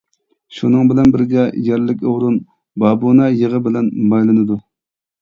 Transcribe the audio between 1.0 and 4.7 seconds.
بىرگە يەرلىك ئورۇن بابۇنە يېغى بىلەن مايلىنىدۇ.